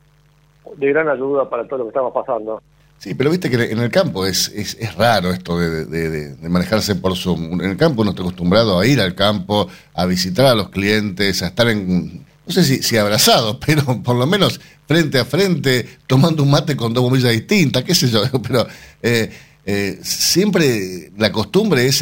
[0.78, 2.62] de gran ayuda para todo lo que estamos pasando.
[2.98, 7.62] Sí, pero viste que en el campo es, es, raro esto de, manejarse por Zoom.
[7.62, 11.44] En el campo uno está acostumbrado a ir al campo, a visitar a los clientes,
[11.44, 15.86] a estar en, no sé si, si abrazado, pero por lo menos frente a frente,
[16.08, 18.66] tomando un mate con dos bombillas distintas, qué sé yo, pero...
[19.04, 19.30] Eh,
[19.66, 22.02] eh, siempre la costumbre es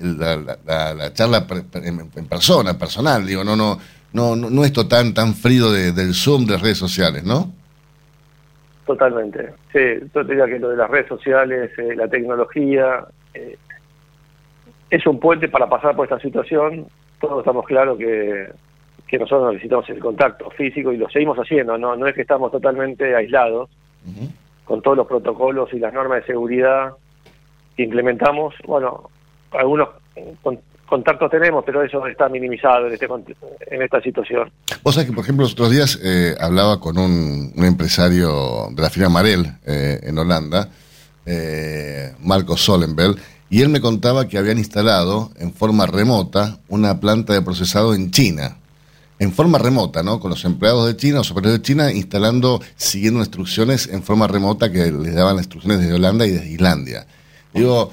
[0.00, 3.78] la, charla en, persona, personal, digo, no, no,
[4.12, 7.52] no, no esto tan, tan frío del Zoom de redes sociales, ¿no?
[8.84, 9.54] Totalmente.
[9.72, 9.78] Sí,
[10.12, 13.56] yo diría que lo de las redes sociales, eh, la tecnología, eh,
[14.90, 16.86] es un puente para pasar por esta situación.
[17.20, 18.48] Todos estamos claros que,
[19.06, 22.50] que nosotros necesitamos el contacto físico y lo seguimos haciendo, no, no es que estamos
[22.50, 23.70] totalmente aislados
[24.72, 26.92] con todos los protocolos y las normas de seguridad
[27.76, 29.10] que implementamos, bueno,
[29.50, 29.90] algunos
[30.86, 33.06] contactos tenemos, pero eso está minimizado en, este,
[33.66, 34.50] en esta situación.
[34.82, 38.88] Vos sabés que, por ejemplo, los otros días eh, hablaba con un, empresario de la
[38.88, 40.70] firma Marel eh, en Holanda,
[41.26, 43.16] eh, Marco Solenbel,
[43.50, 48.10] y él me contaba que habían instalado en forma remota una planta de procesado en
[48.10, 48.56] China.
[49.22, 50.18] En forma remota, ¿no?
[50.18, 54.72] Con los empleados de China, los operadores de China, instalando, siguiendo instrucciones en forma remota
[54.72, 57.06] que les daban las instrucciones desde Holanda y desde Islandia.
[57.54, 57.92] Digo,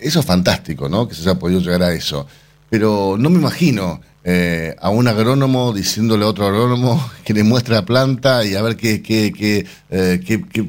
[0.00, 1.06] eso es fantástico, ¿no?
[1.06, 2.26] Que se haya podido llegar a eso.
[2.70, 7.74] Pero no me imagino eh, a un agrónomo diciéndole a otro agrónomo que le muestre
[7.74, 10.66] la planta y a ver qué, qué, qué, eh, qué, qué,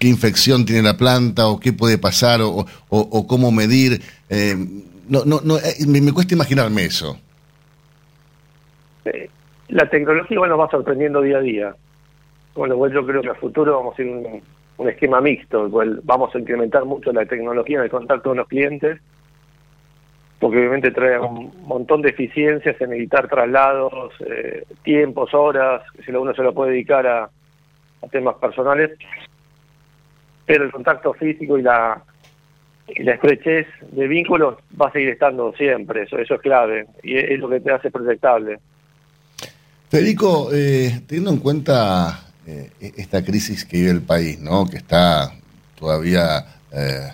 [0.00, 2.64] qué infección tiene la planta o qué puede pasar o,
[3.26, 4.00] cómo medir.
[4.30, 4.56] Eh,
[5.06, 7.18] no, no, no, me cuesta imaginarme eso.
[9.08, 9.30] Eh,
[9.68, 11.74] La tecnología bueno, nos va sorprendiendo día a día.
[12.54, 14.42] Con lo yo creo que a futuro vamos a ir un,
[14.78, 18.48] un esquema mixto, el vamos a incrementar mucho la tecnología en el contacto con los
[18.48, 18.98] clientes,
[20.40, 26.32] porque obviamente trae un montón de eficiencias en evitar traslados, eh, tiempos, horas, si uno
[26.34, 28.96] se lo puede dedicar a, a temas personales,
[30.46, 32.02] pero el contacto físico y la
[32.88, 37.18] y la estrechez de vínculos va a seguir estando siempre, eso, eso es clave, y
[37.18, 38.58] es, es lo que te hace proyectable.
[39.90, 44.68] Federico, eh, teniendo en cuenta eh, esta crisis que vive el país, ¿no?
[44.68, 45.32] que está
[45.78, 47.08] todavía eh,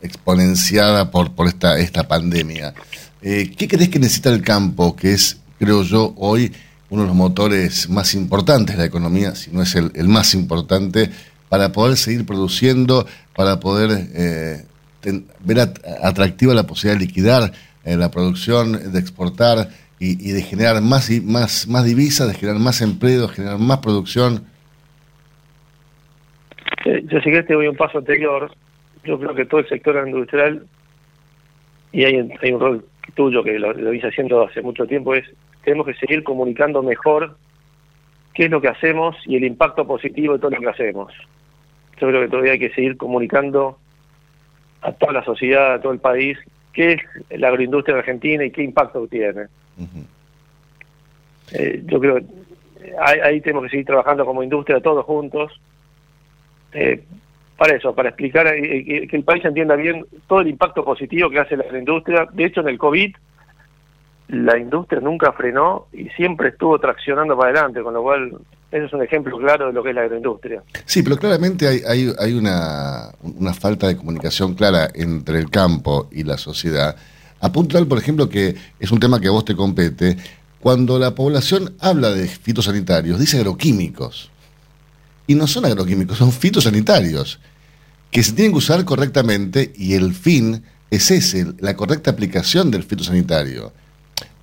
[0.00, 2.72] exponenciada por, por esta, esta pandemia,
[3.20, 6.52] eh, ¿qué crees que necesita el campo, que es, creo yo, hoy
[6.90, 11.10] uno de los motores más importantes de la economía, si no es el, más importante,
[11.50, 13.06] para poder seguir produciendo,
[13.36, 14.64] para poder
[15.44, 17.52] ver at- atractiva la posibilidad de liquidar
[17.84, 22.80] la producción, de exportar y, de generar más, y- más, más divisas, de generar más
[22.80, 24.46] empleo, de generar más producción?
[26.84, 28.50] Yo sé que este voy un paso anterior.
[29.04, 30.66] Yo creo que todo el sector industrial,
[31.92, 32.84] y hay, hay un rol
[33.14, 35.24] tuyo que lo, lo hice haciendo hace mucho tiempo, es
[35.64, 37.36] tenemos que seguir comunicando mejor
[38.34, 41.12] qué es lo que hacemos y el impacto positivo de todo lo que hacemos.
[42.00, 43.78] Yo creo que todavía hay que seguir comunicando
[44.82, 46.38] a toda la sociedad, a todo el país,
[46.72, 49.46] qué es la agroindustria en Argentina y qué impacto tiene.
[51.52, 52.24] Eh, yo creo que
[53.00, 55.60] ahí, ahí tenemos que seguir trabajando como industria todos juntos
[56.72, 57.02] eh,
[57.56, 61.30] para eso, para explicar eh, que, que el país entienda bien todo el impacto positivo
[61.30, 62.28] que hace la industria.
[62.32, 63.16] De hecho, en el COVID,
[64.28, 68.32] la industria nunca frenó y siempre estuvo traccionando para adelante, con lo cual
[68.70, 70.62] ese es un ejemplo claro de lo que es la agroindustria.
[70.84, 76.36] Sí, pero claramente hay, una, una falta de comunicación clara entre el campo y la
[76.36, 76.94] sociedad.
[77.40, 80.16] A punto tal, por ejemplo, que es un tema que a vos te compete,
[80.60, 84.30] cuando la población habla de fitosanitarios, dice agroquímicos.
[85.26, 87.38] Y no son agroquímicos, son fitosanitarios,
[88.10, 92.82] que se tienen que usar correctamente y el fin es ese, la correcta aplicación del
[92.82, 93.72] fitosanitario.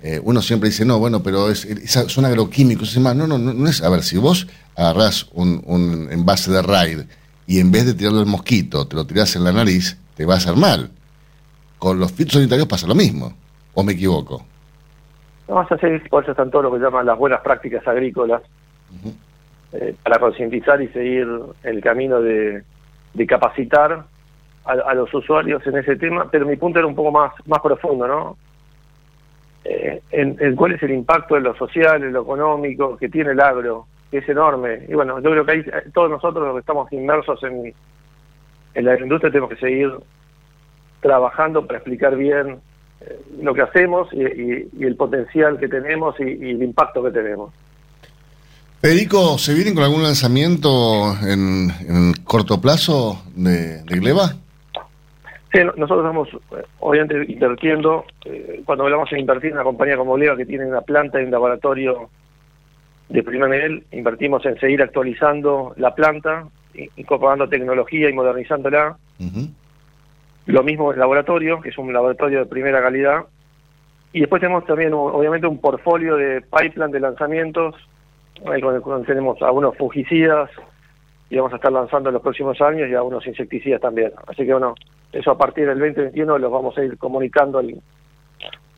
[0.02, 3.16] Eh, uno siempre dice, no, bueno, pero es, es- son agroquímicos y demás.
[3.16, 3.82] No, no, no, no es.
[3.82, 4.46] A ver, si vos
[4.76, 7.00] agarrás un, un envase de raid
[7.46, 10.34] y en vez de tirarlo al mosquito, te lo tirás en la nariz, te va
[10.34, 10.90] a hacer mal.
[11.78, 13.32] Con los fitosanitarios pasa lo mismo.
[13.74, 14.44] ¿O me equivoco?
[15.48, 18.42] Vamos a hacer, por eso están todo lo que llaman las buenas prácticas agrícolas,
[19.72, 21.26] eh, para concientizar y seguir
[21.62, 22.62] el camino de,
[23.14, 24.06] de capacitar
[24.64, 27.60] a, a los usuarios en ese tema, pero mi punto era un poco más, más
[27.60, 28.36] profundo, ¿no?
[29.68, 33.40] Eh, en, cuál es el impacto en lo social, en lo económico que tiene el
[33.40, 34.86] agro, que es enorme.
[34.88, 37.74] Y bueno, yo creo que ahí eh, todos nosotros los que estamos inmersos en,
[38.74, 39.90] en la industria tenemos que seguir
[41.00, 42.60] trabajando para explicar bien
[43.00, 44.22] eh, lo que hacemos y,
[44.84, 47.52] el potencial que tenemos y, y el impacto que tenemos.
[48.80, 54.36] Federico, ¿se vienen con algún lanzamiento en, en corto plazo de, de Gleba?
[55.56, 59.96] Sí, no- nosotros estamos eh, obviamente invirtiendo, eh, cuando hablamos de invertir en una compañía
[59.96, 62.10] como Leva que tiene una planta y un laboratorio
[63.08, 66.46] de primer nivel, invertimos en seguir actualizando la planta,
[66.96, 68.98] incorporando tecnología y modernizándola.
[70.46, 73.24] Lo mismo el laboratorio, que es un laboratorio de primera calidad.
[74.12, 77.74] Y después tenemos también, obviamente, un portfolio de pipeline de lanzamientos.
[78.46, 80.50] Ahí con el cual tenemos algunos fungicidas
[81.30, 84.12] y vamos a estar lanzando en los próximos años y algunos insecticidas también.
[84.26, 84.74] Así que, bueno,
[85.12, 87.60] eso a partir del 2021 los vamos a ir comunicando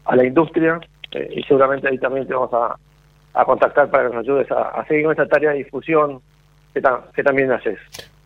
[0.04, 0.78] a la industria
[1.12, 2.76] eh, y seguramente ahí también te vamos a,
[3.40, 6.20] a contactar para que nos ayudes a, a seguir con esta tarea de difusión
[6.74, 7.78] que, ta- que también haces.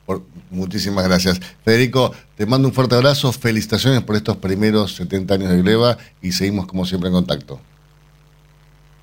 [0.05, 1.39] Por- muchísimas gracias.
[1.65, 6.33] Federico, te mando un fuerte abrazo, felicitaciones por estos primeros 70 años de Gleba y
[6.33, 7.61] seguimos como siempre en contacto.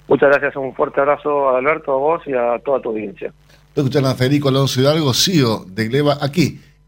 [0.08, 3.32] Muchas gracias, un fuerte abrazo a Alberto, a vos y a toda tu audiencia.
[3.68, 6.60] Estoy escuchando a Federico Alonso Hidalgo, CEO de Gleba, aquí,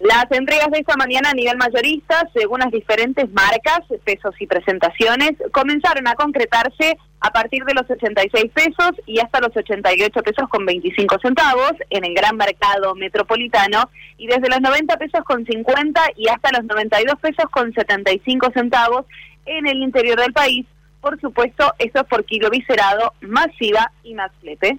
[0.00, 5.32] Las entregas de esta mañana a nivel mayorista, según las diferentes marcas, pesos y presentaciones,
[5.50, 10.64] comenzaron a concretarse a partir de los 86 pesos y hasta los 88 pesos con
[10.64, 16.28] 25 centavos en el gran mercado metropolitano y desde los 90 pesos con 50 y
[16.28, 19.04] hasta los 92 pesos con 75 centavos
[19.46, 20.64] en el interior del país.
[21.00, 24.78] Por supuesto, esto es por kilo viscerado, masiva y más flete.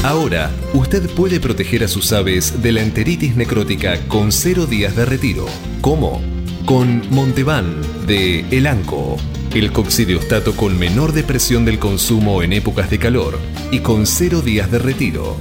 [0.04, 5.06] Ahora, usted puede proteger a sus aves de la enteritis necrótica con cero días de
[5.06, 5.48] retiro.
[5.82, 6.22] ¿Cómo?
[6.68, 9.18] Con Montevan de Elanco.
[9.54, 13.40] El coccidiostato con menor depresión del consumo en épocas de calor
[13.72, 15.38] y con cero días de retiro.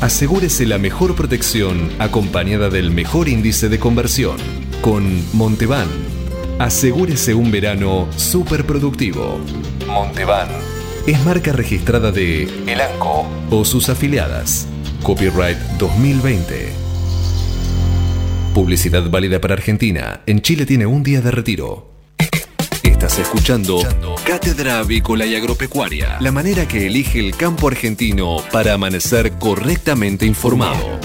[0.00, 4.36] Asegúrese la mejor protección acompañada del mejor índice de conversión.
[4.80, 5.88] Con Montevan,
[6.60, 9.40] asegúrese un verano súper productivo.
[9.88, 10.48] Montevan
[11.06, 14.68] es marca registrada de Elanco o sus afiliadas.
[15.02, 16.72] Copyright 2020.
[18.54, 20.20] Publicidad válida para Argentina.
[20.26, 21.97] En Chile tiene un día de retiro.
[23.16, 23.80] Escuchando
[24.24, 31.00] Cátedra Avícola y Agropecuaria, la manera que elige el campo argentino para amanecer correctamente informado.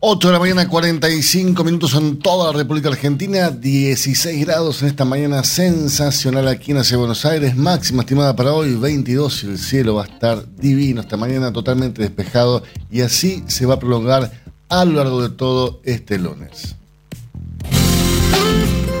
[0.00, 5.04] 8 de la mañana, 45 minutos en toda la República Argentina, 16 grados en esta
[5.04, 9.96] mañana sensacional aquí en de Buenos Aires, máxima estimada para hoy, 22 y el cielo
[9.96, 14.32] va a estar divino esta mañana, totalmente despejado y así se va a prolongar
[14.68, 16.79] a lo largo de todo este lunes.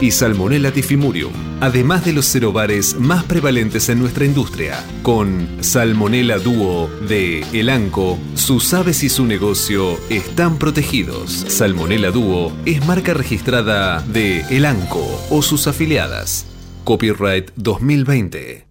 [0.00, 4.82] y Salmonella tifimurium, además de los cerobares más prevalentes en nuestra industria.
[5.02, 11.30] Con Salmonella Duo de Elanco, sus aves y su negocio están protegidos.
[11.48, 16.46] Salmonella Duo es marca registrada de Elanco o sus afiliadas.
[16.84, 18.69] Copyright 2020.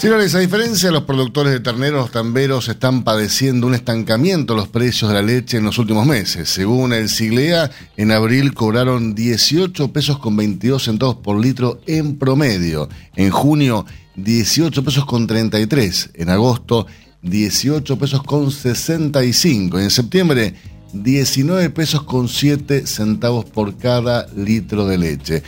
[0.00, 5.10] Señores, a diferencia los productores de terneros, tamberos están padeciendo un estancamiento de los precios
[5.10, 6.48] de la leche en los últimos meses.
[6.48, 12.88] Según el Siglea, en abril cobraron 18 pesos con 22 centavos por litro en promedio.
[13.14, 13.84] En junio,
[14.16, 16.12] 18 pesos con 33.
[16.14, 16.86] En agosto,
[17.20, 19.80] 18 pesos con 65.
[19.80, 20.54] En septiembre,
[20.94, 25.42] 19 pesos con 7 centavos por cada litro de leche.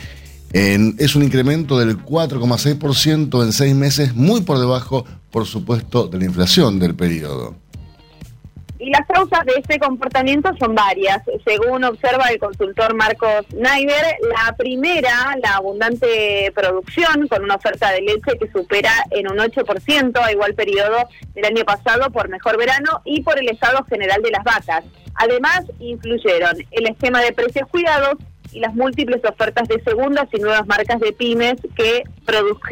[0.53, 6.19] En- es un incremento del 4,6% en seis meses, muy por debajo, por supuesto, de
[6.19, 7.55] la inflación del periodo.
[8.77, 11.19] Y las causas de este comportamiento son varias.
[11.45, 18.01] Según observa el consultor Marcos Naiber, la primera, la abundante producción, con una oferta de
[18.01, 20.97] leche que supera en un 8% a igual periodo
[21.33, 24.83] del año pasado por mejor verano y por el estado general de las vacas.
[25.15, 28.15] Además, influyeron el esquema de precios cuidados
[28.53, 32.03] y las múltiples ofertas de segundas y nuevas marcas de pymes que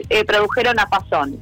[0.09, 1.37] eh, produjeron a Pasón.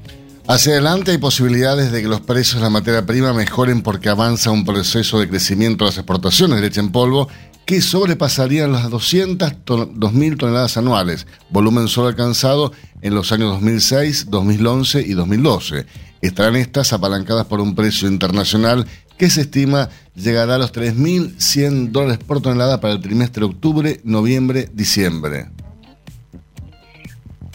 [0.48, 4.50] Hacia adelante hay posibilidades de que los precios de la materia prima mejoren porque avanza
[4.50, 7.28] un proceso de crecimiento de las exportaciones de leche en polvo
[7.66, 12.72] que sobrepasarían las 200 ton- 2.000 toneladas anuales, volumen solo alcanzado
[13.04, 15.86] en los años 2006, 2011 y 2012.
[16.22, 18.88] Estarán estas apalancadas por un precio internacional
[19.20, 24.70] que se estima llegará a los 3.100 dólares por tonelada para el trimestre octubre, noviembre,
[24.74, 25.47] diciembre.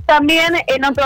[0.07, 1.05] También en otro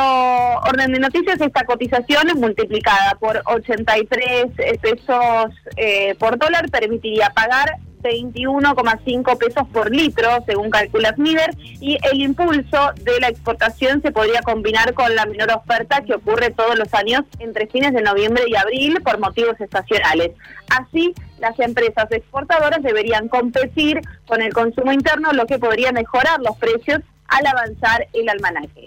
[0.69, 4.47] orden de noticias, esta cotización multiplicada por 83
[4.83, 12.21] pesos eh, por dólar permitiría pagar 21,5 pesos por litro, según calcula Snider, y el
[12.21, 16.93] impulso de la exportación se podría combinar con la menor oferta que ocurre todos los
[16.95, 20.33] años entre fines de noviembre y abril por motivos estacionales.
[20.69, 26.57] Así, las empresas exportadoras deberían competir con el consumo interno, lo que podría mejorar los
[26.57, 28.87] precios al avanzar el almanaque.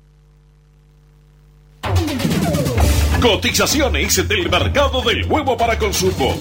[3.21, 6.35] Cotizaciones del mercado del huevo para consumo.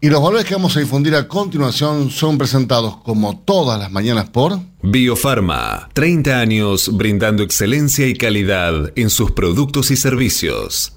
[0.00, 4.30] Y los valores que vamos a difundir a continuación son presentados como todas las mañanas
[4.30, 10.96] por Biofarma, 30 años brindando excelencia y calidad en sus productos y servicios.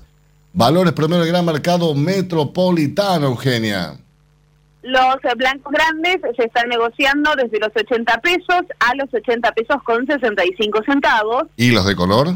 [0.53, 3.97] Valores promedio del gran mercado metropolitano, Eugenia.
[4.83, 10.07] Los blancos grandes se están negociando desde los 80 pesos a los 80 pesos con
[10.07, 12.35] 65 centavos, ¿Y los de color?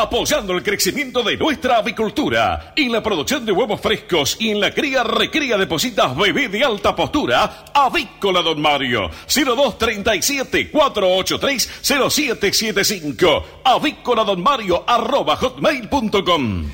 [0.00, 2.72] Apoyando el crecimiento de nuestra avicultura.
[2.76, 6.64] En la producción de huevos frescos y en la cría recría de positas bebé de
[6.64, 9.10] alta postura, Avícola Don Mario.
[9.26, 13.60] 0237 483 0775.
[13.64, 16.70] Avícola Don Mario arroba hotmail.com.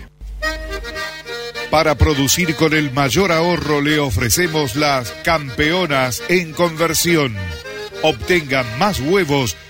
[1.71, 7.37] Para producir con el mayor ahorro le ofrecemos las campeonas en conversión.
[8.03, 9.57] Obtenga más huevos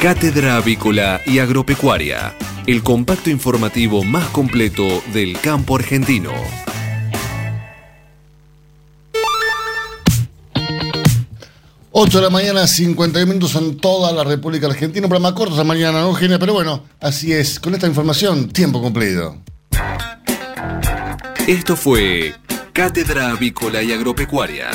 [0.00, 2.32] Cátedra Avícola y Agropecuaria,
[2.68, 6.30] el compacto informativo más completo del campo argentino.
[11.90, 15.04] Ocho de la mañana, 51 minutos en toda la República Argentina.
[15.06, 16.38] Un programa corto esta mañana, ¿no, Eugenia?
[16.38, 17.58] Pero bueno, así es.
[17.58, 19.38] Con esta información, tiempo cumplido.
[21.48, 22.36] Esto fue
[22.78, 24.70] Cátedra Avícola y Agropecuaria,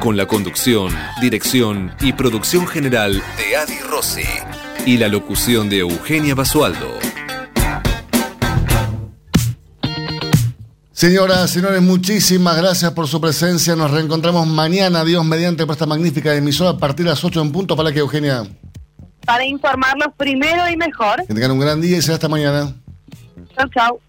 [0.00, 4.22] con la conducción, dirección y producción general de Adi Rossi
[4.86, 6.88] y la locución de Eugenia Basualdo.
[10.90, 13.76] Señoras, señores, muchísimas gracias por su presencia.
[13.76, 17.52] Nos reencontramos mañana, Dios mediante, por esta magnífica emisora a partir de las 8 en
[17.52, 17.76] punto.
[17.76, 18.44] Para que Eugenia.
[19.26, 21.26] Para informarlos primero y mejor.
[21.26, 22.74] Que tengan un gran día y será hasta mañana.
[23.54, 24.00] Chao, chao.